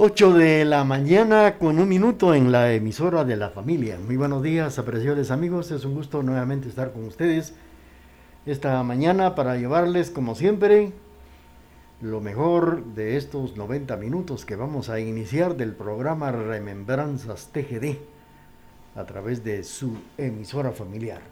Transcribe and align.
8 0.00 0.32
de 0.32 0.64
la 0.64 0.84
mañana 0.84 1.58
con 1.58 1.80
un 1.80 1.88
minuto 1.88 2.32
en 2.32 2.52
la 2.52 2.72
emisora 2.72 3.24
de 3.24 3.34
la 3.34 3.50
familia. 3.50 3.98
Muy 3.98 4.16
buenos 4.16 4.44
días, 4.44 4.78
apreciables 4.78 5.32
amigos. 5.32 5.72
Es 5.72 5.84
un 5.84 5.96
gusto 5.96 6.22
nuevamente 6.22 6.68
estar 6.68 6.92
con 6.92 7.02
ustedes 7.04 7.54
esta 8.46 8.80
mañana 8.84 9.34
para 9.34 9.56
llevarles, 9.56 10.12
como 10.12 10.36
siempre, 10.36 10.92
lo 12.00 12.20
mejor 12.20 12.84
de 12.94 13.16
estos 13.16 13.56
90 13.56 13.96
minutos 13.96 14.44
que 14.44 14.54
vamos 14.54 14.88
a 14.88 15.00
iniciar 15.00 15.56
del 15.56 15.72
programa 15.72 16.30
Remembranzas 16.30 17.48
TGD 17.52 17.96
a 18.94 19.04
través 19.04 19.42
de 19.42 19.64
su 19.64 19.96
emisora 20.16 20.70
familiar. 20.70 21.22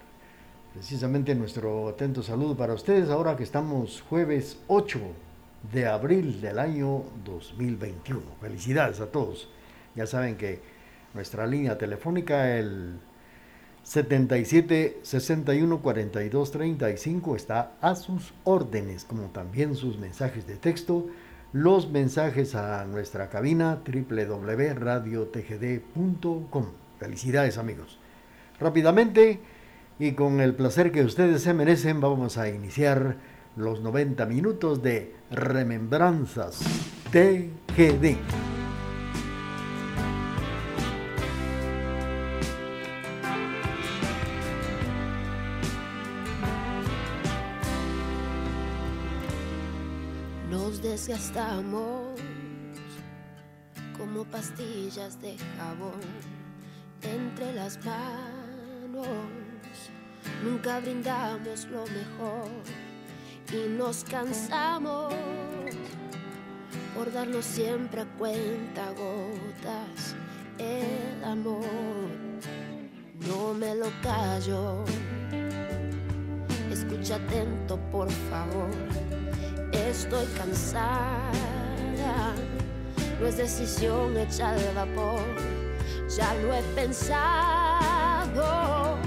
Precisamente 0.73 1.33
nuestro 1.35 1.87
atento 1.87 2.21
saludo 2.21 2.57
para 2.57 2.73
ustedes 2.73 3.09
ahora 3.11 3.37
que 3.37 3.43
estamos 3.43 4.03
jueves 4.09 4.59
8 4.67 4.99
de 5.71 5.87
abril 5.87 6.41
del 6.41 6.59
año 6.59 7.03
2021. 7.25 8.21
Felicidades 8.41 8.99
a 8.99 9.11
todos. 9.11 9.49
Ya 9.95 10.05
saben 10.07 10.37
que 10.37 10.59
nuestra 11.13 11.47
línea 11.47 11.77
telefónica, 11.77 12.57
el 12.57 12.99
77 13.83 14.99
61 15.01 15.81
42 15.81 16.51
35, 16.51 17.35
está 17.35 17.71
a 17.81 17.95
sus 17.95 18.33
órdenes, 18.43 19.05
como 19.05 19.29
también 19.29 19.75
sus 19.75 19.97
mensajes 19.97 20.45
de 20.45 20.57
texto, 20.57 21.07
los 21.53 21.89
mensajes 21.89 22.53
a 22.55 22.83
nuestra 22.85 23.29
cabina 23.29 23.81
www.radiotgd.com. 23.85 26.65
Felicidades 26.99 27.57
amigos. 27.57 27.97
Rápidamente 28.59 29.39
y 29.99 30.11
con 30.11 30.41
el 30.41 30.53
placer 30.53 30.91
que 30.91 31.03
ustedes 31.03 31.41
se 31.41 31.53
merecen, 31.53 32.01
vamos 32.01 32.37
a 32.37 32.49
iniciar 32.49 33.15
los 33.57 33.81
90 33.81 34.25
minutos 34.27 34.83
de 34.83 35.15
Remembranzas 35.31 36.59
TGD. 37.11 38.17
Nos 50.49 50.81
desgastamos 50.81 52.19
como 53.97 54.23
pastillas 54.25 55.19
de 55.19 55.35
jabón 55.57 55.93
entre 57.01 57.53
las 57.53 57.83
manos. 57.83 59.07
Nunca 60.43 60.79
brindamos 60.79 61.65
lo 61.65 61.83
mejor 61.87 62.86
y 63.51 63.67
nos 63.69 64.03
cansamos 64.03 65.13
por 66.95 67.11
darnos 67.13 67.45
siempre 67.45 68.01
a 68.01 68.05
cuenta 68.17 68.89
gotas 68.91 70.15
el 70.57 71.23
amor. 71.23 71.63
No 73.27 73.53
me 73.53 73.75
lo 73.75 73.87
callo, 74.01 74.83
escucha 76.71 77.15
atento 77.15 77.77
por 77.91 78.09
favor, 78.09 78.69
estoy 79.71 80.25
cansada, 80.37 81.31
no 83.19 83.27
es 83.27 83.37
decisión 83.37 84.15
hecha 84.17 84.53
de 84.53 84.73
vapor, 84.73 85.21
ya 86.15 86.33
lo 86.35 86.53
he 86.53 86.61
pensado, 86.75 88.97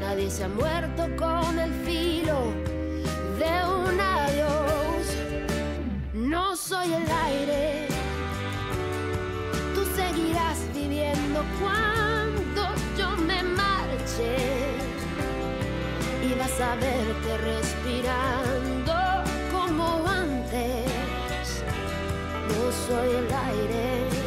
nadie 0.00 0.30
se 0.30 0.44
ha 0.44 0.48
muerto 0.48 1.08
con 1.16 1.58
el 1.58 1.72
filo 1.84 2.71
No 6.32 6.56
soy 6.56 6.94
el 6.94 7.06
aire, 7.10 7.88
tú 9.74 9.84
seguirás 9.94 10.56
viviendo 10.74 11.44
cuando 11.60 12.62
yo 12.96 13.10
me 13.26 13.42
marche. 13.42 14.38
Y 16.26 16.32
vas 16.38 16.58
a 16.58 16.74
verte 16.76 17.36
respirando 17.36 18.94
como 19.52 20.08
antes. 20.08 21.62
No 22.48 22.62
soy 22.86 23.10
el 23.10 23.28
aire, 23.50 24.21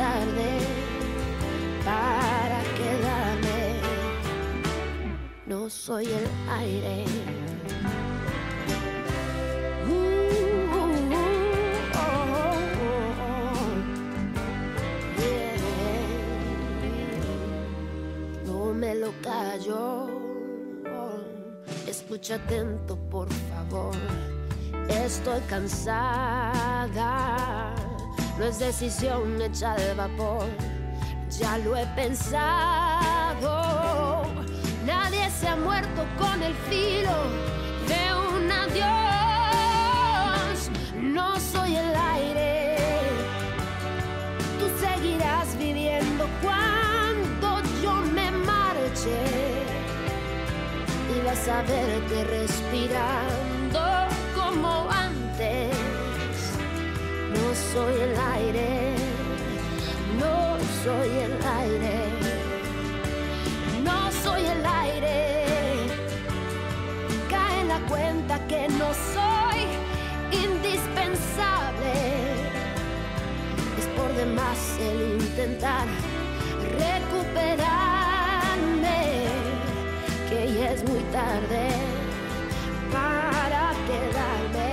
tarde 0.00 0.50
para 1.84 2.58
quedarme. 2.78 3.60
No 5.46 5.68
soy 5.68 6.06
el 6.06 6.26
aire. 6.48 7.04
lo 18.94 19.12
callo. 19.22 20.08
Escucha 21.86 22.34
atento, 22.36 22.96
por 23.08 23.28
favor. 23.50 23.94
Estoy 24.88 25.40
cansada. 25.48 26.50
No 28.40 28.46
es 28.46 28.58
decisión 28.58 29.40
hecha 29.42 29.74
de 29.74 29.92
vapor. 29.92 30.46
Ya 31.38 31.58
lo 31.58 31.76
he 31.76 31.84
pensado. 31.88 32.32
Nadie 34.86 35.28
se 35.30 35.46
ha 35.46 35.56
muerto 35.56 36.06
con 36.18 36.42
el 36.42 36.54
filo 36.70 37.12
de 37.86 38.14
un 38.34 38.50
adiós. 38.50 38.80
No 41.02 41.38
soy 41.38 41.76
el 41.76 41.94
aire. 41.94 42.78
Tú 44.58 44.70
seguirás 44.80 45.58
viviendo 45.58 46.26
cuando 46.40 47.60
yo 47.82 47.92
me 48.14 48.30
y 51.14 51.20
vas 51.26 51.46
a 51.46 51.60
verte 51.60 52.24
respirando 52.24 53.80
como 54.34 54.90
antes. 54.90 55.09
Soy 57.72 57.94
el 58.00 58.16
aire, 58.34 58.94
no 60.18 60.56
soy 60.82 61.08
el 61.26 61.34
aire, 61.62 61.94
no 63.84 64.12
soy 64.24 64.42
el 64.44 64.66
aire. 64.66 65.44
Cae 67.28 67.60
en 67.60 67.68
la 67.68 67.80
cuenta 67.88 68.38
que 68.48 68.68
no 68.70 68.88
soy 69.14 69.60
indispensable. 70.32 71.94
Es 73.78 73.86
por 73.96 74.12
demás 74.14 74.58
el 74.80 75.22
intentar 75.22 75.86
recuperar 76.78 78.00
que 80.30 80.52
ya 80.54 80.72
es 80.72 80.84
muy 80.88 81.00
tarde 81.12 81.68
para 82.92 83.72
quedarme. 83.86 84.69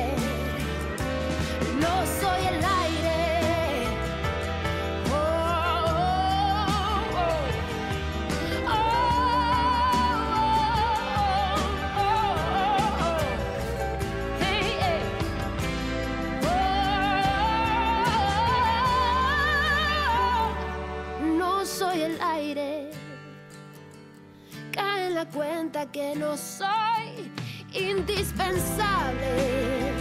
Cuenta 25.77 25.91
que 25.91 26.15
no 26.15 26.35
soy 26.37 27.29
indispensable. 27.73 29.91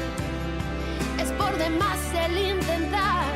Es 1.20 1.30
por 1.32 1.58
demás 1.58 1.98
el 2.14 2.38
intentar 2.56 3.26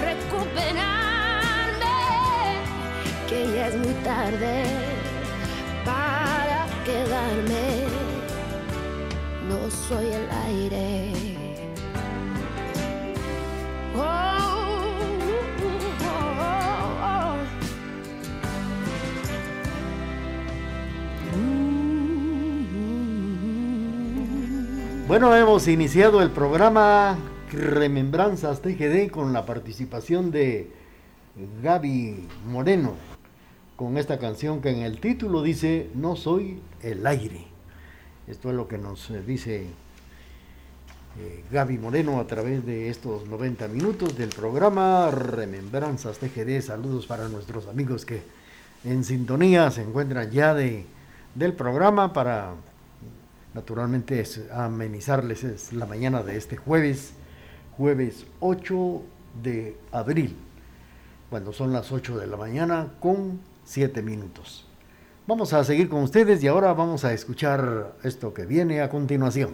recuperarme, 0.00 0.66
que 3.28 3.52
ya 3.54 3.68
es 3.68 3.76
muy 3.76 3.94
tarde 4.04 4.64
para 5.84 6.66
quedarme. 6.84 7.86
No 9.48 9.70
soy 9.88 10.06
el 10.06 10.28
aire. 10.46 11.12
Oh, 13.96 14.31
Bueno, 25.12 25.36
hemos 25.36 25.68
iniciado 25.68 26.22
el 26.22 26.30
programa 26.30 27.18
Remembranzas 27.52 28.62
TGD 28.62 29.10
con 29.10 29.34
la 29.34 29.44
participación 29.44 30.30
de 30.30 30.70
Gaby 31.62 32.28
Moreno, 32.46 32.94
con 33.76 33.98
esta 33.98 34.18
canción 34.18 34.62
que 34.62 34.70
en 34.70 34.78
el 34.78 35.00
título 35.00 35.42
dice 35.42 35.90
No 35.94 36.16
soy 36.16 36.62
el 36.80 37.06
aire. 37.06 37.44
Esto 38.26 38.48
es 38.48 38.54
lo 38.54 38.66
que 38.68 38.78
nos 38.78 39.10
eh, 39.10 39.20
dice 39.20 39.66
eh, 41.18 41.44
Gaby 41.50 41.76
Moreno 41.76 42.18
a 42.18 42.26
través 42.26 42.64
de 42.64 42.88
estos 42.88 43.28
90 43.28 43.68
minutos 43.68 44.16
del 44.16 44.30
programa 44.30 45.10
Remembranzas 45.10 46.16
TGD. 46.20 46.62
Saludos 46.62 47.06
para 47.06 47.28
nuestros 47.28 47.68
amigos 47.68 48.06
que 48.06 48.22
en 48.82 49.04
sintonía 49.04 49.70
se 49.72 49.82
encuentran 49.82 50.30
ya 50.30 50.54
de, 50.54 50.86
del 51.34 51.52
programa 51.52 52.14
para 52.14 52.54
naturalmente 53.54 54.20
es 54.20 54.40
amenizarles 54.52 55.72
la 55.72 55.86
mañana 55.86 56.22
de 56.22 56.36
este 56.36 56.56
jueves, 56.56 57.12
jueves 57.76 58.26
8 58.40 59.02
de 59.42 59.76
abril, 59.90 60.36
cuando 61.30 61.52
son 61.52 61.72
las 61.72 61.92
8 61.92 62.18
de 62.18 62.26
la 62.26 62.36
mañana 62.36 62.94
con 63.00 63.40
7 63.64 64.02
minutos. 64.02 64.66
Vamos 65.26 65.52
a 65.52 65.62
seguir 65.64 65.88
con 65.88 66.02
ustedes 66.02 66.42
y 66.42 66.48
ahora 66.48 66.72
vamos 66.72 67.04
a 67.04 67.12
escuchar 67.12 67.94
esto 68.02 68.34
que 68.34 68.44
viene 68.44 68.80
a 68.80 68.88
continuación. 68.88 69.52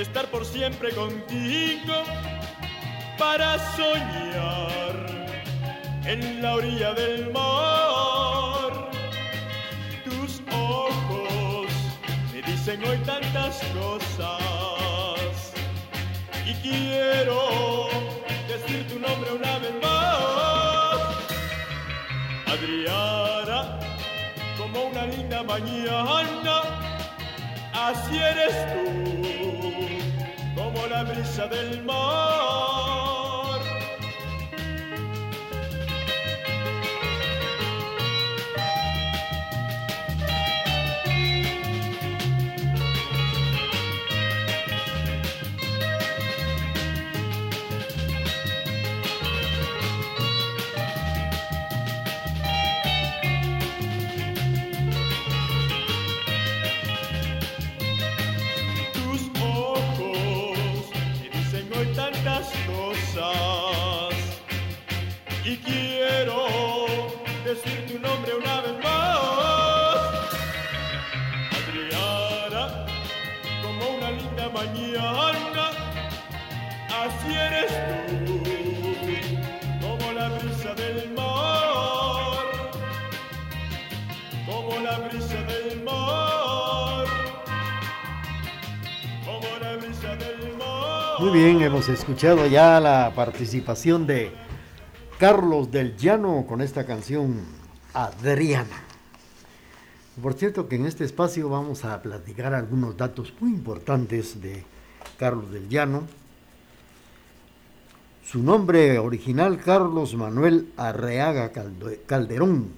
Estar 0.00 0.26
por 0.26 0.44
siempre 0.44 0.90
contigo 0.90 1.94
para 3.18 3.58
soñar 3.76 5.06
en 6.04 6.42
la 6.42 6.54
orilla 6.54 6.94
del 6.94 7.30
mar. 7.30 8.90
Tus 10.04 10.40
ojos 10.52 11.68
me 12.32 12.42
dicen 12.42 12.82
hoy 12.84 12.96
tantas 12.98 13.60
cosas 13.78 15.52
y 16.46 16.54
quiero 16.54 17.88
decir 18.48 18.88
tu 18.88 18.98
nombre 18.98 19.32
una 19.32 19.58
vez 19.58 19.74
más. 19.82 19.99
Adriana, 22.50 23.78
como 24.58 24.86
una 24.86 25.06
linda 25.06 25.42
mañana, 25.44 26.62
así 27.72 28.16
eres 28.18 28.54
tú 28.72 30.60
como 30.60 30.86
la 30.88 31.04
brisa 31.04 31.46
del 31.46 31.84
mar. 31.84 32.49
Hemos 91.80 91.98
escuchado 91.98 92.46
ya 92.46 92.78
la 92.78 93.10
participación 93.14 94.06
de 94.06 94.32
Carlos 95.18 95.70
del 95.70 95.96
Llano 95.96 96.44
con 96.46 96.60
esta 96.60 96.84
canción 96.84 97.36
Adriana. 97.94 98.84
Por 100.20 100.34
cierto 100.34 100.68
que 100.68 100.76
en 100.76 100.84
este 100.84 101.04
espacio 101.04 101.48
vamos 101.48 101.86
a 101.86 102.02
platicar 102.02 102.52
algunos 102.52 102.98
datos 102.98 103.32
muy 103.40 103.52
importantes 103.52 104.42
de 104.42 104.62
Carlos 105.16 105.50
del 105.52 105.70
Llano. 105.70 106.02
Su 108.26 108.42
nombre 108.42 108.98
original, 108.98 109.58
Carlos 109.58 110.14
Manuel 110.14 110.70
Arreaga 110.76 111.50
Calderón, 112.04 112.72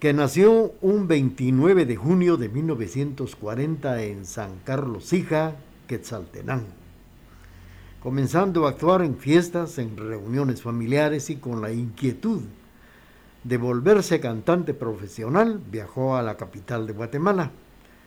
que 0.00 0.14
nació 0.14 0.72
un 0.80 1.06
29 1.06 1.84
de 1.84 1.96
junio 1.96 2.38
de 2.38 2.48
1940 2.48 4.02
en 4.04 4.24
San 4.24 4.60
Carlos 4.64 5.12
Hija, 5.12 5.56
Quetzaltenango 5.86 6.85
comenzando 8.06 8.66
a 8.66 8.70
actuar 8.70 9.02
en 9.02 9.16
fiestas, 9.16 9.78
en 9.78 9.96
reuniones 9.96 10.62
familiares 10.62 11.28
y 11.28 11.38
con 11.38 11.60
la 11.60 11.72
inquietud 11.72 12.40
de 13.42 13.56
volverse 13.56 14.20
cantante 14.20 14.74
profesional, 14.74 15.60
viajó 15.72 16.14
a 16.14 16.22
la 16.22 16.36
capital 16.36 16.86
de 16.86 16.92
Guatemala, 16.92 17.50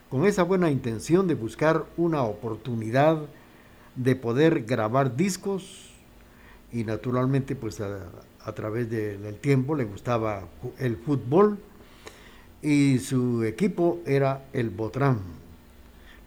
con 0.10 0.26
esa 0.26 0.44
buena 0.44 0.72
intención 0.72 1.28
de 1.28 1.36
buscar 1.36 1.86
una 1.98 2.24
oportunidad 2.24 3.18
de 3.98 4.16
poder 4.16 4.64
grabar 4.64 5.18
discos 5.18 5.90
y 6.72 6.86
naturalmente 6.86 7.58
pues 7.58 7.82
a, 7.82 8.56
través 8.56 8.90
del 8.90 9.36
tiempo 9.36 9.76
le 9.76 9.84
gustaba 9.84 10.46
el 10.78 10.96
fútbol 10.96 11.58
y 12.62 13.00
su 13.00 13.44
equipo 13.44 14.00
era 14.06 14.46
el 14.54 14.70
Botrán. 14.70 15.20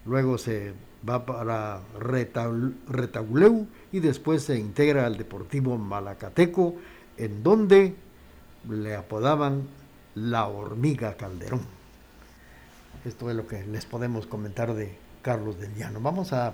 Luego 0.05 0.37
se 0.37 0.73
va 1.07 1.25
para 1.25 1.81
Retauleu 1.99 3.67
y 3.91 3.99
después 3.99 4.43
se 4.43 4.57
integra 4.57 5.05
al 5.05 5.17
Deportivo 5.17 5.77
Malacateco, 5.77 6.75
en 7.17 7.43
donde 7.43 7.95
le 8.69 8.95
apodaban 8.95 9.63
la 10.15 10.47
hormiga 10.47 11.15
Calderón. 11.15 11.61
Esto 13.05 13.29
es 13.29 13.35
lo 13.35 13.47
que 13.47 13.65
les 13.65 13.85
podemos 13.85 14.25
comentar 14.25 14.73
de 14.73 14.95
Carlos 15.21 15.59
del 15.59 15.75
Llano. 15.75 15.99
Vamos 15.99 16.31
a 16.31 16.53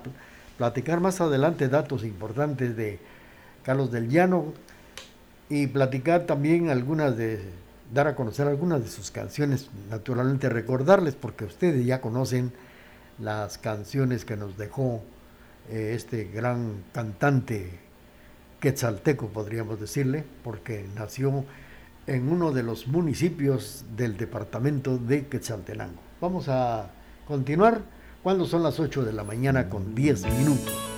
platicar 0.57 0.99
más 0.99 1.21
adelante 1.21 1.69
datos 1.69 2.03
importantes 2.03 2.75
de 2.75 2.99
Carlos 3.63 3.91
del 3.91 4.09
Llano 4.09 4.53
y 5.49 5.67
platicar 5.67 6.25
también 6.25 6.69
algunas 6.69 7.15
de, 7.17 7.39
dar 7.93 8.07
a 8.07 8.15
conocer 8.15 8.47
algunas 8.47 8.81
de 8.81 8.87
sus 8.87 9.11
canciones, 9.11 9.69
naturalmente 9.89 10.49
recordarles 10.49 11.15
porque 11.15 11.45
ustedes 11.45 11.85
ya 11.85 12.01
conocen 12.01 12.51
las 13.19 13.57
canciones 13.57 14.25
que 14.25 14.37
nos 14.37 14.57
dejó 14.57 15.01
eh, 15.69 15.93
este 15.95 16.25
gran 16.25 16.83
cantante 16.93 17.79
quetzalteco, 18.59 19.27
podríamos 19.27 19.79
decirle, 19.79 20.23
porque 20.43 20.85
nació 20.95 21.45
en 22.07 22.31
uno 22.31 22.51
de 22.51 22.63
los 22.63 22.87
municipios 22.87 23.85
del 23.95 24.17
departamento 24.17 24.97
de 24.97 25.27
Quetzaltenango. 25.27 26.01
Vamos 26.19 26.49
a 26.49 26.89
continuar 27.27 27.81
cuando 28.23 28.45
son 28.45 28.63
las 28.63 28.79
8 28.79 29.05
de 29.05 29.13
la 29.13 29.23
mañana 29.23 29.69
con 29.69 29.93
10 29.95 30.25
minutos. 30.37 30.88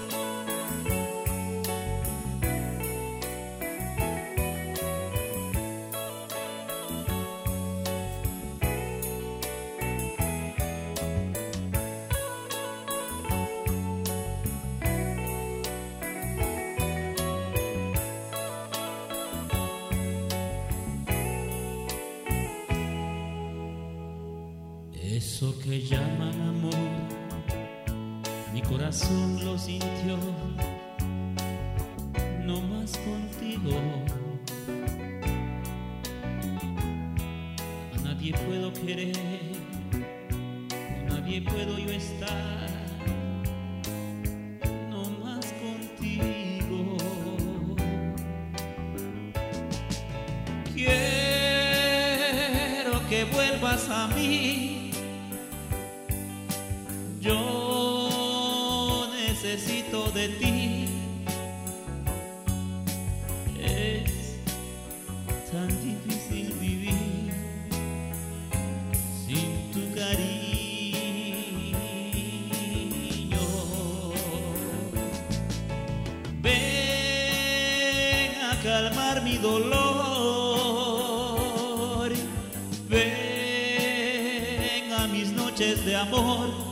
Ti. 60.40 60.88
Es 63.62 64.38
tan 65.52 65.68
difícil 65.84 66.48
vivir 66.60 67.34
sin 69.26 69.50
tu 69.72 69.82
cariño. 69.96 70.52
Ven 76.42 78.32
a 78.42 78.44
calmar 78.64 79.22
mi 79.24 79.38
dolor. 79.38 79.72
Ven 82.90 84.92
a 84.94 85.08
mis 85.08 85.32
noches 85.32 85.86
de 85.86 85.96
amor 85.96 86.71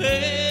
si 0.00 0.43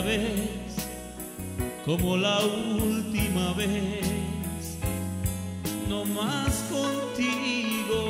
vez 0.00 0.64
como 1.84 2.16
la 2.16 2.40
última 2.40 3.52
vez, 3.52 4.78
no 5.88 6.04
más 6.06 6.64
contigo. 6.70 8.00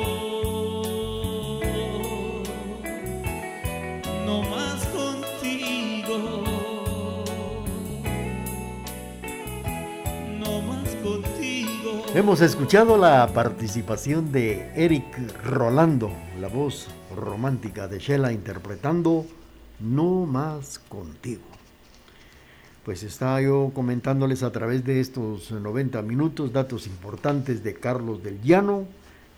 No 4.25 4.41
más 4.43 4.85
contigo. 4.87 6.45
Hemos 12.13 12.39
escuchado 12.39 12.97
la 12.97 13.27
participación 13.33 14.31
de 14.31 14.71
Eric 14.75 15.03
Rolando, 15.43 16.13
la 16.39 16.47
voz 16.47 16.87
romántica 17.13 17.89
de 17.89 17.99
Shela 17.99 18.31
interpretando 18.31 19.25
No 19.81 20.25
más 20.25 20.79
contigo. 20.79 21.54
Pues 22.85 23.01
estaba 23.01 23.41
yo 23.41 23.71
comentándoles 23.73 24.43
a 24.43 24.51
través 24.51 24.85
de 24.85 24.99
estos 24.99 25.49
90 25.49 26.03
minutos 26.03 26.53
datos 26.53 26.85
importantes 26.85 27.63
de 27.63 27.73
Carlos 27.73 28.21
del 28.21 28.39
Llano, 28.43 28.85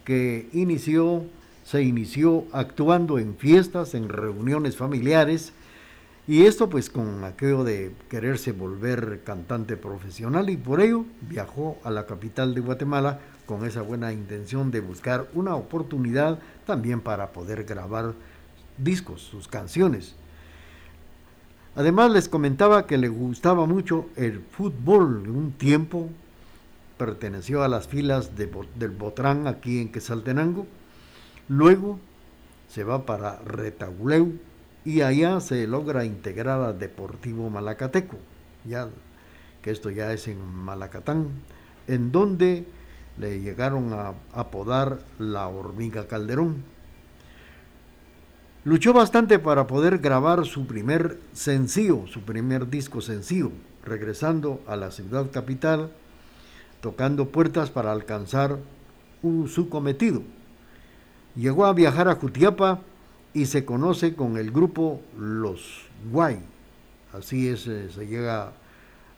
que 0.03 0.49
inició, 0.51 1.23
se 1.63 1.81
inició 1.81 2.43
actuando 2.51 3.19
en 3.19 3.37
fiestas, 3.37 3.93
en 3.93 4.09
reuniones 4.09 4.75
familiares, 4.75 5.53
y 6.27 6.43
esto 6.43 6.69
pues 6.69 6.89
con 6.89 7.23
aquello 7.23 7.63
de 7.63 7.93
quererse 8.09 8.51
volver 8.51 9.21
cantante 9.23 9.77
profesional 9.77 10.49
y 10.49 10.57
por 10.57 10.81
ello 10.81 11.05
viajó 11.21 11.77
a 11.85 11.89
la 11.89 12.05
capital 12.05 12.53
de 12.53 12.59
Guatemala 12.59 13.21
con 13.45 13.65
esa 13.65 13.81
buena 13.81 14.11
intención 14.11 14.71
de 14.71 14.81
buscar 14.81 15.29
una 15.33 15.55
oportunidad 15.55 16.37
también 16.65 16.99
para 16.99 17.31
poder 17.31 17.63
grabar 17.63 18.13
discos, 18.77 19.21
sus 19.21 19.47
canciones. 19.47 20.17
Además 21.77 22.09
les 22.09 22.27
comentaba 22.27 22.87
que 22.87 22.97
le 22.97 23.07
gustaba 23.07 23.67
mucho 23.67 24.07
el 24.15 24.39
fútbol. 24.39 25.29
Un 25.29 25.51
tiempo 25.51 26.09
perteneció 26.97 27.61
a 27.61 27.67
las 27.67 27.87
filas 27.87 28.31
del 28.35 28.89
Botrán 28.89 29.45
aquí 29.45 29.79
en 29.79 29.91
Quesaltenango. 29.91 30.65
Luego 31.47 31.99
se 32.67 32.83
va 32.83 33.05
para 33.05 33.37
Retauleu 33.45 34.39
y 34.85 35.01
allá 35.01 35.39
se 35.39 35.67
logra 35.67 36.03
integrar 36.03 36.61
a 36.61 36.73
Deportivo 36.73 37.47
Malacateco, 37.51 38.17
ya 38.65 38.89
que 39.61 39.69
esto 39.69 39.91
ya 39.91 40.11
es 40.13 40.27
en 40.27 40.43
Malacatán, 40.43 41.27
en 41.87 42.11
donde 42.11 42.65
le 43.19 43.39
llegaron 43.39 43.93
a 43.93 44.13
apodar 44.33 44.97
la 45.19 45.47
hormiga 45.47 46.07
Calderón. 46.07 46.63
Luchó 48.67 48.91
bastante 48.91 49.39
para 49.39 49.65
poder 49.65 49.99
grabar 49.99 50.45
su 50.45 50.67
primer 50.67 51.21
sencillo, 51.31 52.05
su 52.05 52.23
primer 52.23 52.69
disco 52.69 52.99
sencillo, 52.99 53.49
regresando 53.85 54.59
a 54.67 54.75
la 54.75 54.91
ciudad 54.91 55.31
capital, 55.31 55.89
tocando 56.81 57.29
puertas 57.29 57.69
para 57.69 57.93
alcanzar 57.93 58.59
su 59.47 59.69
cometido. 59.69 60.21
Llegó 61.33 61.65
a 61.65 61.71
viajar 61.71 62.09
a 62.09 62.15
Jutiapa 62.15 62.81
y 63.33 63.45
se 63.45 63.63
conoce 63.63 64.15
con 64.15 64.35
el 64.35 64.51
grupo 64.51 64.99
Los 65.17 65.85
Guay. 66.11 66.41
Así 67.13 67.47
es, 67.47 67.67
eh, 67.67 67.87
se 67.89 68.05
llega 68.05 68.51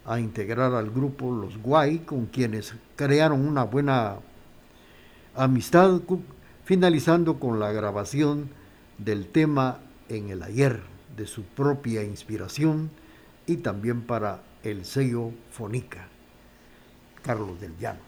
a 0.06 0.20
integrar 0.20 0.75
al 0.75 0.91
grupo 0.91 1.34
Los 1.34 1.58
Guay, 1.58 1.98
con 2.06 2.27
quienes 2.27 2.75
crearon 2.96 3.48
una 3.48 3.63
buena 3.63 4.18
amistad, 5.36 6.01
finalizando 6.65 7.39
con 7.39 7.60
la 7.60 7.72
grabación 7.72 8.59
del 9.00 9.27
tema 9.27 9.79
En 10.10 10.29
el 10.29 10.44
ayer, 10.44 10.82
de 11.15 11.25
su 11.25 11.44
propia 11.44 12.03
inspiración 12.03 12.91
y 13.48 13.58
también 13.58 14.01
para 14.01 14.41
el 14.63 14.86
sello 14.86 15.32
Fonica, 15.51 16.08
Carlos 17.24 17.60
del 17.60 17.77
Llano. 17.77 18.00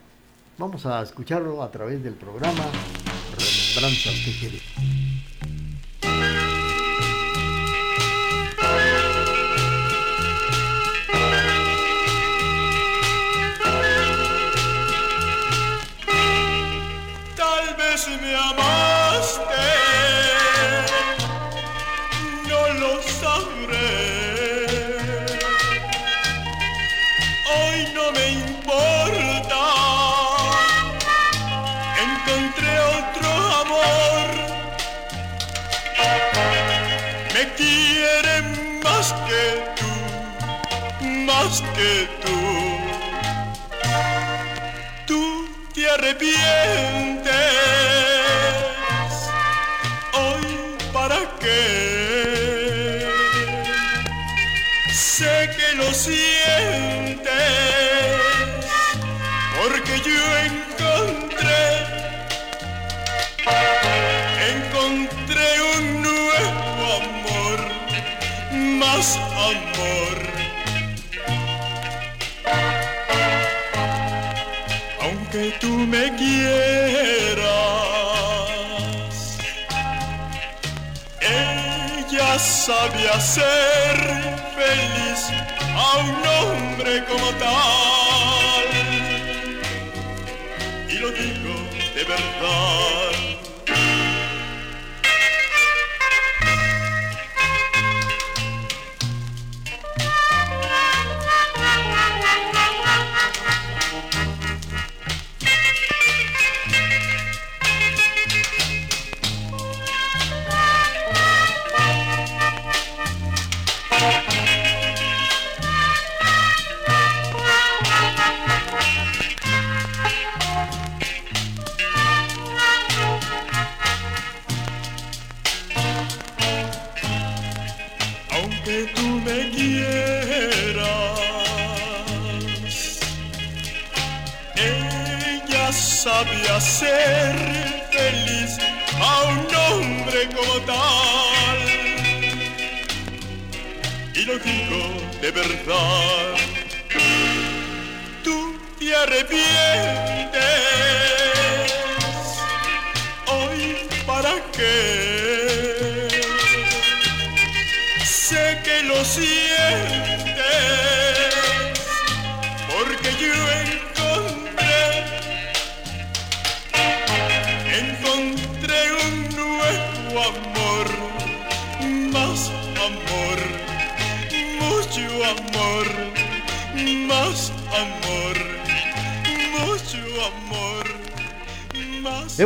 Vamos 0.58 0.86
a 0.86 1.02
escucharlo 1.02 1.64
a 1.64 1.72
través 1.72 2.04
del 2.04 2.14
programa 2.14 2.66
Remembranzas 3.38 4.14
que 4.26 5.01
que 41.60 42.08
tú. 42.24 42.38
Tú 45.06 45.50
te 45.74 45.90
arrepientes. 45.90 47.31
Sabe 82.66 83.10
hacer 83.10 83.98
feliz 84.56 85.20
a 85.74 85.98
un 85.98 86.16
hombre 86.38 87.04
como 87.06 87.30
tal. 87.40 88.68
Y 90.88 90.94
lo 91.00 91.10
digo 91.10 91.56
de 91.96 92.04
verdad. 92.04 92.91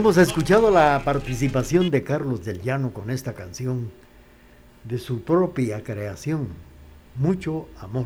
Hemos 0.05 0.17
escuchado 0.17 0.69
la 0.69 1.01
participación 1.03 1.89
de 1.89 2.03
Carlos 2.03 2.45
del 2.45 2.61
Llano 2.61 2.93
con 2.93 3.09
esta 3.09 3.33
canción 3.33 3.89
de 4.83 4.99
su 4.99 5.23
propia 5.23 5.83
creación, 5.83 6.49
Mucho 7.15 7.67
Amor. 7.79 8.05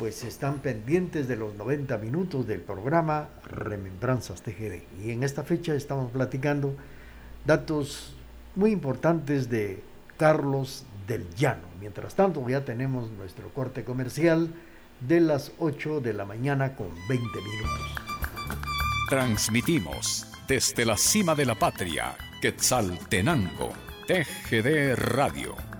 pues 0.00 0.24
están 0.24 0.60
pendientes 0.60 1.28
de 1.28 1.36
los 1.36 1.56
90 1.56 1.98
minutos 1.98 2.46
del 2.46 2.62
programa 2.62 3.28
Remembranzas 3.44 4.40
TGD. 4.40 5.04
Y 5.04 5.10
en 5.10 5.22
esta 5.22 5.42
fecha 5.42 5.74
estamos 5.74 6.10
platicando 6.10 6.74
datos 7.44 8.14
muy 8.56 8.70
importantes 8.70 9.50
de 9.50 9.82
Carlos 10.16 10.86
del 11.06 11.28
Llano. 11.34 11.68
Mientras 11.80 12.14
tanto, 12.14 12.48
ya 12.48 12.64
tenemos 12.64 13.10
nuestro 13.10 13.50
corte 13.50 13.84
comercial 13.84 14.48
de 15.06 15.20
las 15.20 15.52
8 15.58 16.00
de 16.00 16.14
la 16.14 16.24
mañana 16.24 16.74
con 16.76 16.88
20 17.06 17.16
minutos. 17.18 17.94
Transmitimos 19.10 20.26
desde 20.48 20.86
la 20.86 20.96
cima 20.96 21.34
de 21.34 21.44
la 21.44 21.56
patria, 21.56 22.16
Quetzaltenango, 22.40 23.74
TGD 24.06 24.94
Radio. 24.96 25.79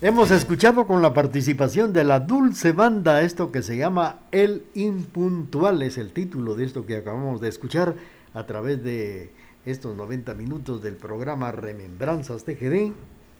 Hemos 0.00 0.30
escuchado 0.30 0.86
con 0.86 1.02
la 1.02 1.12
participación 1.12 1.92
de 1.92 2.04
la 2.04 2.20
dulce 2.20 2.70
banda 2.70 3.22
esto 3.22 3.50
que 3.50 3.62
se 3.62 3.76
llama 3.76 4.20
El 4.30 4.62
Impuntual, 4.74 5.82
es 5.82 5.98
el 5.98 6.12
título 6.12 6.54
de 6.54 6.66
esto 6.66 6.86
que 6.86 6.98
acabamos 6.98 7.40
de 7.40 7.48
escuchar 7.48 7.96
a 8.32 8.46
través 8.46 8.84
de 8.84 9.32
estos 9.66 9.96
90 9.96 10.34
minutos 10.34 10.84
del 10.84 10.94
programa 10.94 11.50
Remembranzas 11.50 12.44
TGD 12.44 12.92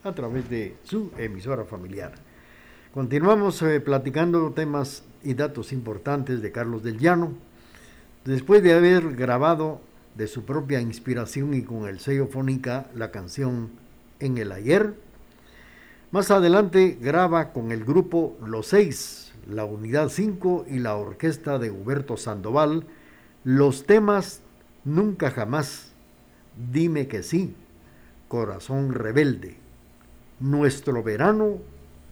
a 0.03 0.13
través 0.17 0.51
de 0.51 0.75
su 0.83 1.13
emisora 1.17 1.63
familiar. 1.63 2.15
Continuamos 2.93 3.63
eh, 3.63 3.79
platicando 3.79 4.51
temas 4.51 5.05
y 5.23 5.35
datos 5.35 5.73
importantes 5.73 6.43
de 6.43 6.51
Carlos 6.51 6.83
del 6.83 6.99
Llano. 6.99 7.35
Después 8.25 8.65
de 8.65 8.73
haber 8.73 9.15
grabado 9.15 9.81
de 10.17 10.27
su 10.27 10.45
propia 10.45 10.81
inspiración 10.81 11.55
y 11.55 11.63
con 11.63 11.87
el 11.87 12.01
sello 12.01 12.27
Fónica 12.27 12.89
la 12.97 13.13
canción 13.13 13.71
En 14.19 14.39
el 14.39 14.51
Ayer, 14.51 14.95
más 16.11 16.31
adelante 16.31 16.99
graba 17.01 17.53
con 17.53 17.73
el 17.73 17.85
grupo 17.85 18.37
Los 18.45 18.69
Seis, 18.69 19.33
la 19.49 19.65
Unidad 19.65 20.09
5 20.09 20.67
y 20.69 20.79
la 20.79 20.97
orquesta 20.97 21.59
de 21.59 21.71
Huberto 21.71 22.17
Sandoval 22.17 22.85
los 23.45 23.87
temas 23.87 24.43
Nunca 24.85 25.31
Jamás, 25.31 25.93
Dime 26.73 27.09
que 27.09 27.23
sí, 27.23 27.55
Corazón 28.27 28.93
Rebelde, 28.93 29.57
Nuestro 30.41 31.03
Verano 31.03 31.59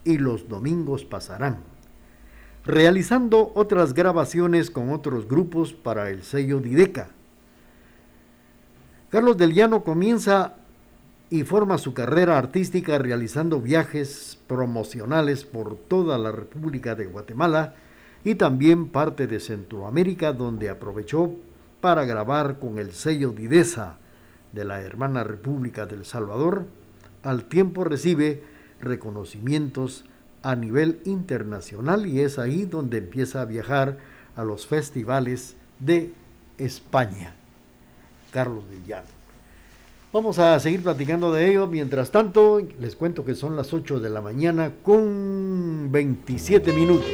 y 0.03 0.17
Los 0.17 0.47
Domingos 0.47 1.03
Pasarán, 1.03 1.57
realizando 2.65 3.51
otras 3.55 3.93
grabaciones 3.93 4.71
con 4.71 4.91
otros 4.91 5.27
grupos 5.27 5.73
para 5.73 6.09
el 6.09 6.23
sello 6.23 6.59
Dideca. 6.59 7.09
Carlos 9.09 9.37
del 9.37 9.53
Llano 9.53 9.83
comienza 9.83 10.55
y 11.29 11.43
forma 11.43 11.77
su 11.77 11.93
carrera 11.93 12.37
artística 12.37 12.97
realizando 12.97 13.59
viajes 13.61 14.39
promocionales 14.47 15.43
por 15.43 15.75
toda 15.75 16.17
la 16.17 16.31
República 16.31 16.95
de 16.95 17.05
Guatemala 17.05 17.75
y 18.23 18.35
también 18.35 18.87
parte 18.89 19.27
de 19.27 19.39
Centroamérica 19.39 20.33
donde 20.33 20.69
aprovechó 20.69 21.31
para 21.81 22.05
grabar 22.05 22.59
con 22.59 22.79
el 22.79 22.93
sello 22.93 23.31
Didesa 23.31 23.97
de 24.53 24.65
la 24.65 24.81
hermana 24.81 25.23
República 25.23 25.85
del 25.85 26.05
Salvador. 26.05 26.65
Al 27.23 27.45
tiempo 27.45 27.83
recibe 27.83 28.43
reconocimientos 28.79 30.05
a 30.43 30.55
nivel 30.55 31.01
internacional 31.05 32.05
y 32.05 32.21
es 32.21 32.39
ahí 32.39 32.65
donde 32.65 32.99
empieza 32.99 33.41
a 33.41 33.45
viajar 33.45 33.97
a 34.35 34.43
los 34.43 34.65
festivales 34.65 35.57
de 35.79 36.13
España. 36.57 37.33
Carlos 38.31 38.69
del 38.69 38.83
Llano. 38.85 39.16
Vamos 40.13 40.39
a 40.39 40.57
seguir 40.61 40.83
platicando 40.83 41.33
de 41.33 41.49
ello. 41.49 41.67
Mientras 41.67 42.11
tanto, 42.11 42.61
les 42.79 42.95
cuento 42.95 43.25
que 43.25 43.35
son 43.35 43.57
las 43.57 43.73
8 43.73 43.99
de 43.99 44.09
la 44.09 44.21
mañana 44.21 44.71
con 44.81 45.91
27 45.91 46.71
minutos. 46.71 47.09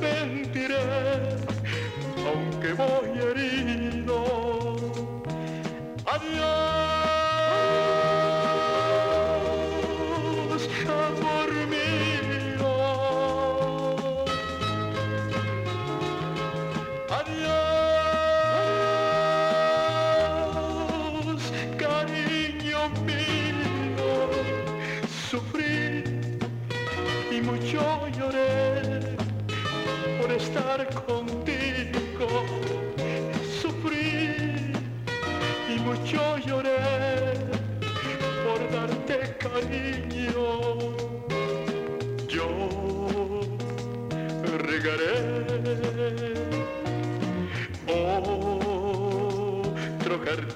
Me 0.00 0.08
arrepentiré 0.08 0.76
aunque 2.26 2.72
voy 2.74 3.18
herido. 3.30 4.76
Adiós, 6.06 6.69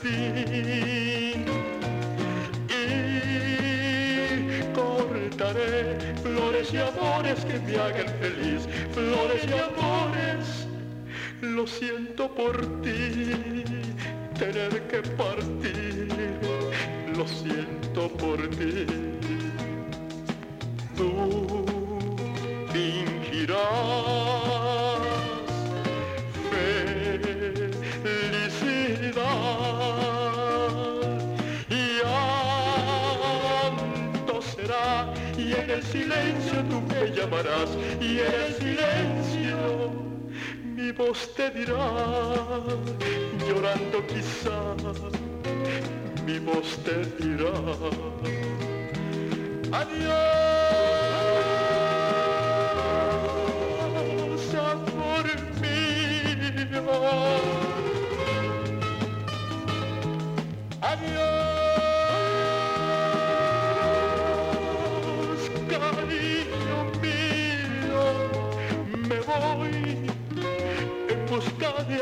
y 0.05 1.45
cortaré 4.75 6.15
flores 6.23 6.73
y 6.73 6.77
amores 6.79 7.45
que 7.45 7.59
me 7.61 7.77
hagan 7.77 8.09
feliz, 8.21 8.69
flores 8.93 9.43
y 9.49 9.53
amores. 9.53 10.67
Lo 11.41 11.67
siento 11.67 12.35
por 12.35 12.83
ti, 12.83 13.54
y 38.01 38.21
en 38.21 38.33
el 38.33 38.55
silencio 38.55 39.57
mi 40.77 40.93
voz 40.93 41.35
te 41.35 41.51
dirá 41.51 41.91
llorando 43.49 44.07
quizá 44.07 44.77
mi 46.25 46.39
voz 46.39 46.79
te 46.85 47.05
dirá 47.19 47.55
adiós 49.73 50.44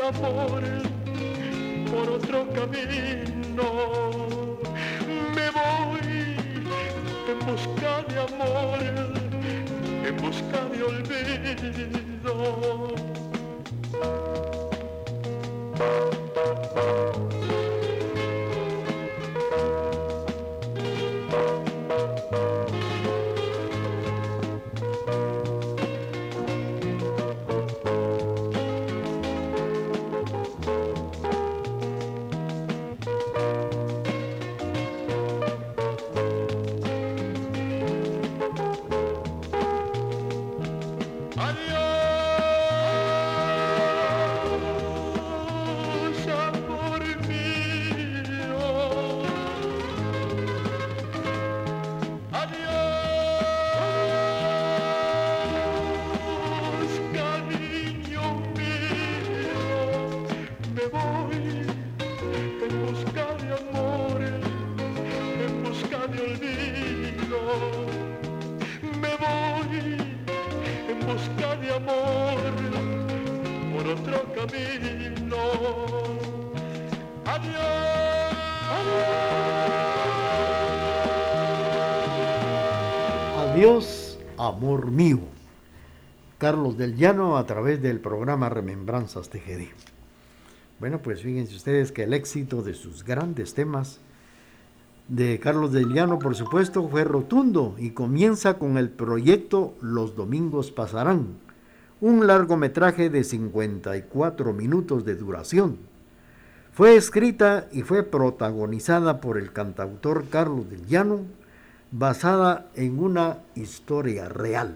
amor 0.07 0.61
por 1.89 2.09
otro 2.09 2.47
camino. 2.53 3.67
Me 5.35 5.49
voy 5.49 6.35
en 7.29 7.39
busca 7.45 8.03
de 8.09 8.15
amor, 8.19 8.79
en 10.05 10.15
busca 10.17 10.59
de 10.71 10.83
olvido. 10.83 12.33
Carlos 86.43 86.77
del 86.77 86.97
Llano 86.97 87.37
a 87.37 87.45
través 87.45 87.81
del 87.81 88.01
programa 88.01 88.49
Remembranzas 88.49 89.29
TGD. 89.29 89.69
Bueno, 90.77 90.99
pues 91.01 91.21
fíjense 91.21 91.55
ustedes 91.55 91.93
que 91.93 92.03
el 92.03 92.13
éxito 92.13 92.61
de 92.61 92.73
sus 92.73 93.05
grandes 93.05 93.53
temas 93.53 94.01
de 95.07 95.39
Carlos 95.39 95.71
del 95.71 95.93
Llano, 95.93 96.19
por 96.19 96.35
supuesto, 96.35 96.85
fue 96.89 97.05
rotundo 97.05 97.75
y 97.77 97.91
comienza 97.91 98.55
con 98.55 98.77
el 98.77 98.89
proyecto 98.89 99.75
Los 99.79 100.17
Domingos 100.17 100.69
Pasarán, 100.71 101.27
un 102.01 102.27
largometraje 102.27 103.09
de 103.09 103.23
54 103.23 104.51
minutos 104.51 105.05
de 105.05 105.15
duración. 105.15 105.77
Fue 106.73 106.97
escrita 106.97 107.69
y 107.71 107.83
fue 107.83 108.03
protagonizada 108.03 109.21
por 109.21 109.37
el 109.37 109.53
cantautor 109.53 110.25
Carlos 110.29 110.69
del 110.69 110.85
Llano, 110.87 111.21
basada 111.91 112.69
en 112.75 112.99
una 112.99 113.37
historia 113.55 114.27
real. 114.27 114.75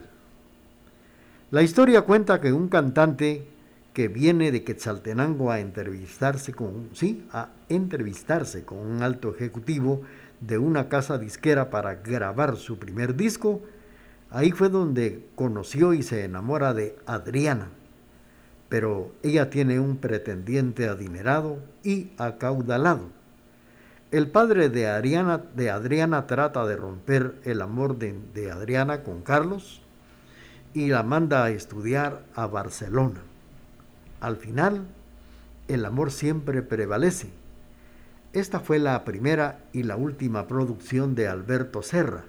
La 1.50 1.62
historia 1.62 2.02
cuenta 2.02 2.42
que 2.42 2.52
un 2.52 2.68
cantante 2.68 3.48
que 3.94 4.10
viene 4.10 4.52
de 4.52 4.66
Quetzaltenango 4.66 5.50
a 5.50 5.62
entrevistarse 5.62 6.52
con, 6.52 6.90
sí, 6.92 7.26
a 7.32 7.52
entrevistarse 7.70 8.66
con 8.66 8.80
un 8.80 9.02
alto 9.02 9.34
ejecutivo 9.34 10.02
de 10.42 10.58
una 10.58 10.90
casa 10.90 11.18
disquera 11.18 11.70
para 11.70 11.96
grabar 11.96 12.58
su 12.58 12.78
primer 12.78 13.16
disco, 13.16 13.62
ahí 14.30 14.52
fue 14.52 14.68
donde 14.68 15.26
conoció 15.36 15.94
y 15.94 16.04
se 16.04 16.26
enamora 16.26 16.74
de 16.74 16.98
Adriana. 17.06 17.70
Pero 18.68 19.14
ella 19.24 19.50
tiene 19.50 19.80
un 19.80 19.96
pretendiente 19.96 20.90
adinerado 20.90 21.60
y 21.82 22.12
acaudalado. 22.18 23.06
El 24.12 24.30
padre 24.30 24.68
de 24.68 24.88
Adriana, 24.90 25.42
de 25.56 25.70
Adriana 25.70 26.28
trata 26.28 26.66
de 26.66 26.76
romper 26.76 27.36
el 27.46 27.62
amor 27.62 27.98
de, 27.98 28.20
de 28.34 28.52
Adriana 28.52 29.02
con 29.04 29.22
Carlos 29.22 29.82
y 30.78 30.90
la 30.90 31.02
manda 31.02 31.44
a 31.44 31.50
estudiar 31.50 32.24
a 32.36 32.46
Barcelona. 32.46 33.20
Al 34.22 34.38
final, 34.38 34.86
el 35.68 35.84
amor 35.86 36.12
siempre 36.12 36.62
prevalece. 36.62 37.30
Esta 38.32 38.60
fue 38.60 38.78
la 38.78 39.04
primera 39.04 39.66
y 39.74 39.82
la 39.82 39.96
última 39.96 40.48
producción 40.48 41.16
de 41.16 41.28
Alberto 41.28 41.82
Serra, 41.82 42.26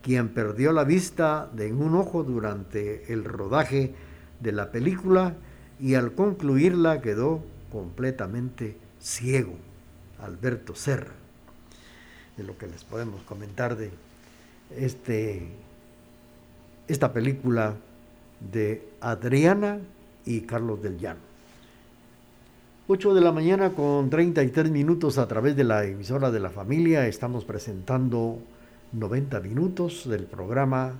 quien 0.00 0.30
perdió 0.30 0.72
la 0.72 0.84
vista 0.84 1.50
de 1.52 1.74
un 1.74 1.94
ojo 1.94 2.24
durante 2.24 3.12
el 3.12 3.22
rodaje 3.22 3.94
de 4.40 4.52
la 4.52 4.72
película 4.72 5.34
y 5.78 5.94
al 5.94 6.12
concluirla 6.14 7.02
quedó 7.02 7.44
completamente 7.70 8.78
ciego. 8.98 9.56
Alberto 10.22 10.74
Serra. 10.74 11.12
Es 12.38 12.46
lo 12.46 12.56
que 12.56 12.66
les 12.66 12.82
podemos 12.82 13.20
comentar 13.24 13.76
de 13.76 13.90
este, 14.74 15.48
esta 16.88 17.12
película 17.12 17.74
de 18.52 18.86
Adriana 19.00 19.78
y 20.24 20.42
Carlos 20.42 20.82
del 20.82 20.98
Llano. 20.98 21.20
8 22.86 23.14
de 23.14 23.20
la 23.22 23.32
mañana 23.32 23.70
con 23.70 24.10
33 24.10 24.70
minutos 24.70 25.16
a 25.16 25.26
través 25.26 25.56
de 25.56 25.64
la 25.64 25.84
emisora 25.84 26.30
de 26.30 26.40
la 26.40 26.50
familia 26.50 27.06
estamos 27.06 27.46
presentando 27.46 28.38
90 28.92 29.40
minutos 29.40 30.06
del 30.08 30.24
programa 30.24 30.92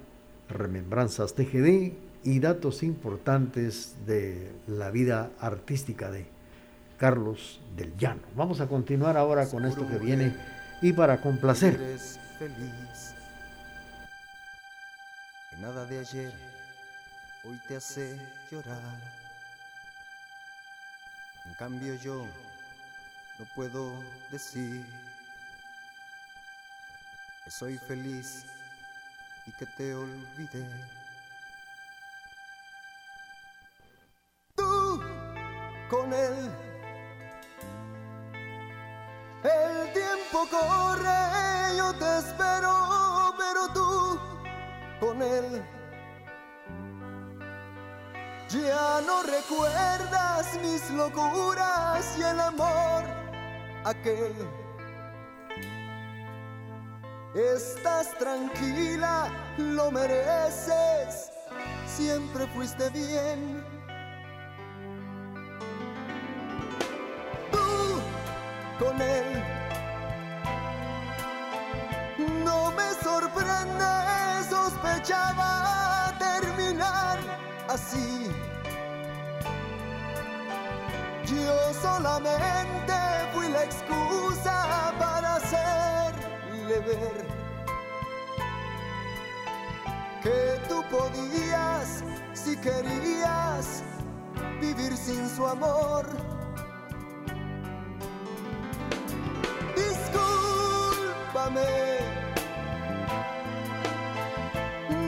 Remembranzas 0.49 1.35
TGD 1.35 1.93
y 2.25 2.41
datos 2.41 2.83
importantes 2.83 3.97
de 4.07 4.51
la 4.67 4.91
vida 4.91 5.31
artística 5.39 6.11
de 6.11 6.27
Carlos 6.97 7.61
del 7.77 7.95
Llano. 7.99 8.23
Vamos 8.35 8.61
a 8.63 8.67
continuar 8.67 9.19
ahora 9.19 9.47
con 9.47 9.67
esto 9.67 9.87
que 9.87 9.99
viene 9.99 10.35
y 10.81 10.95
para 10.95 11.21
complacer. 11.21 11.79
Que 15.55 15.61
nada 15.61 15.85
de 15.85 16.01
ayer 16.01 16.33
hoy 17.45 17.57
te 17.69 17.77
hace 17.77 18.19
llorar. 18.51 18.81
En 21.47 21.55
cambio 21.55 21.95
yo 21.95 22.27
no 23.39 23.45
puedo 23.55 23.93
decir 24.33 24.85
que 27.45 27.51
soy 27.51 27.79
feliz 27.79 28.45
y 29.47 29.53
que 29.53 29.67
te 29.67 29.95
olvidé. 29.95 30.67
Tú 34.57 35.01
con 35.89 36.13
él. 36.13 36.51
El 39.45 39.93
tiempo 39.93 40.49
corre, 40.51 41.77
yo 41.77 41.95
te 41.95 42.19
espero, 42.19 43.04
con 45.05 45.21
él. 45.23 45.63
Ya 48.49 49.01
no 49.07 49.23
recuerdas 49.23 50.59
mis 50.63 50.91
locuras 50.91 52.19
y 52.19 52.23
el 52.23 52.41
amor 52.41 53.05
aquel. 53.85 54.35
Estás 57.35 58.17
tranquila, 58.19 59.29
lo 59.59 59.91
mereces, 59.91 61.33
siempre 61.87 62.47
fuiste 62.55 62.89
bien. 62.91 63.74
Yo 81.45 81.75
solamente 81.75 82.95
fui 83.35 83.49
la 83.49 83.65
excusa 83.65 84.95
para 84.99 85.37
hacerle 85.37 86.79
ver 86.81 87.27
que 90.23 90.59
tú 90.69 90.83
podías, 90.91 92.03
si 92.33 92.57
querías, 92.57 93.83
vivir 94.59 94.97
sin 94.97 95.29
su 95.29 95.47
amor. 95.47 96.07
Discúlpame, 99.77 101.61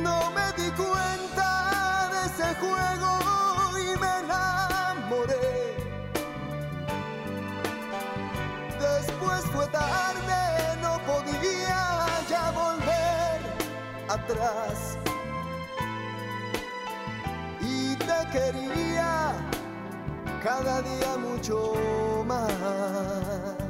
no 0.03 0.31
me 0.33 0.53
di 0.63 0.71
cuenta 0.73 2.11
de 2.13 2.27
ese 2.27 2.55
juego 2.61 3.26
fue 9.57 9.67
tarde, 9.69 10.77
no 10.83 10.99
podía 11.07 12.07
ya 12.29 12.51
volver 12.51 13.41
atrás. 14.09 14.99
Y 17.63 17.97
te 17.97 18.19
quería 18.33 19.33
cada 20.45 20.83
día 20.83 21.17
mucho 21.17 21.73
más. 22.27 23.66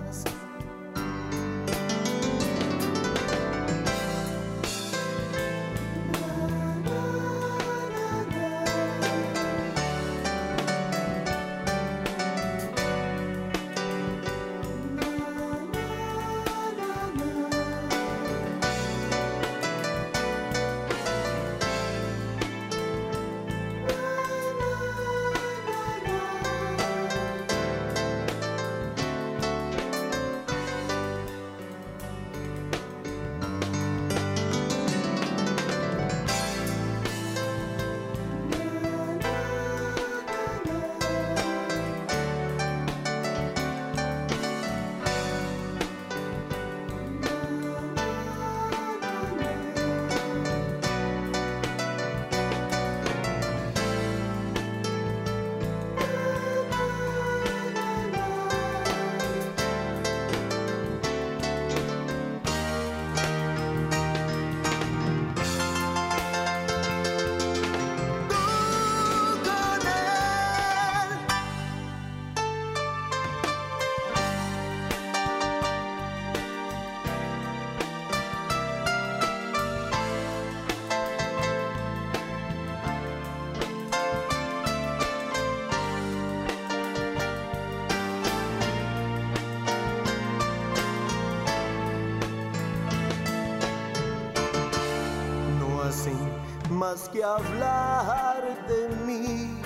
Más 96.87 97.09
que 97.09 97.23
hablar 97.25 98.43
de 98.69 98.83
mí. 99.07 99.61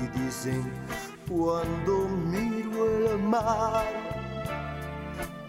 Y 0.00 0.02
dicen 0.18 0.62
cuando 1.28 2.08
miro 2.34 2.78
el 2.86 3.18
mar 3.18 3.84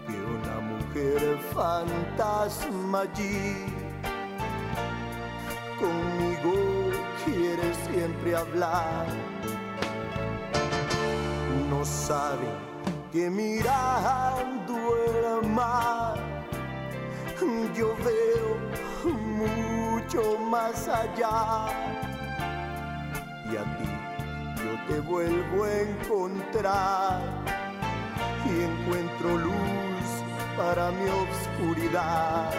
que 0.06 0.16
una 0.36 0.56
mujer 0.72 1.38
fantasma 1.52 3.00
allí 3.00 3.66
conmigo 5.82 6.54
quiere 7.24 7.68
siempre 7.86 8.36
hablar. 8.36 9.06
No 11.70 11.84
saben 11.84 12.56
que 13.12 13.28
mirando 13.28 14.74
el 15.42 15.50
mar 15.50 16.34
yo 17.76 17.88
veo 18.04 18.83
mucho 19.46 20.38
más 20.38 20.88
allá. 20.88 21.66
Y 23.50 23.56
a 23.56 23.64
ti 23.78 23.90
yo 24.56 24.94
te 24.94 25.00
vuelvo 25.00 25.64
a 25.64 25.80
encontrar 25.80 27.20
y 28.46 28.62
encuentro 28.62 29.38
luz 29.38 30.24
para 30.56 30.90
mi 30.90 31.08
oscuridad. 31.08 32.50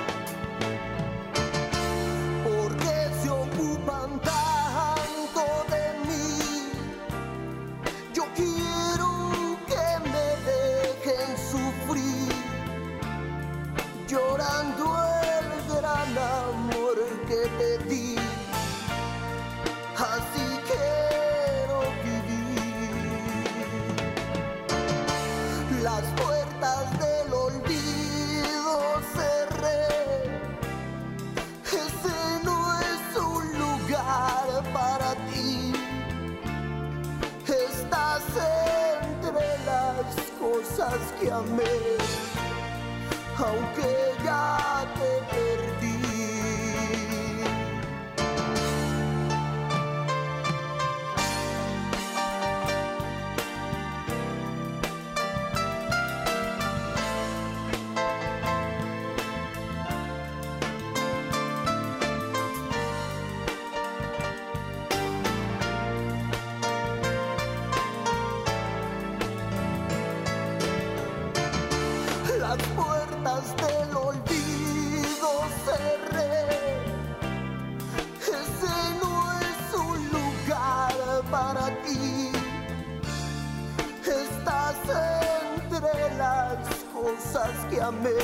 Amé, 41.37 41.75
aunque 43.37 43.89
ya 44.23 44.85
te 44.95 45.09
perdí. 45.31 45.64
Del 73.35 73.95
olvido 73.97 75.29
cerré. 75.65 76.47
Ese 78.21 78.75
no 79.01 79.13
es 79.41 79.73
un 79.73 79.99
lugar 80.09 80.95
para 81.29 81.65
ti. 81.83 82.31
Estás 84.05 84.77
entre 85.67 86.15
las 86.17 86.57
cosas 86.93 87.51
que 87.69 87.81
amé, 87.81 88.23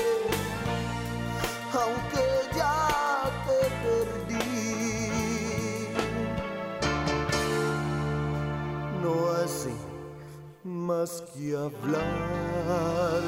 aunque 1.73 2.25
ya 2.55 2.87
te 3.45 3.59
perdí. 3.83 4.39
No 9.03 9.13
hace 9.43 9.73
más 10.63 11.21
que 11.33 11.53
hablar 11.53 13.21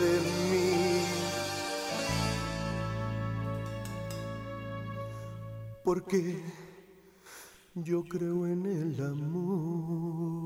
de 0.00 0.20
mí. 0.20 0.45
Porque 5.86 6.42
yo 7.76 8.02
creo 8.02 8.44
en 8.44 8.66
el 8.66 9.00
amor. 9.00 10.45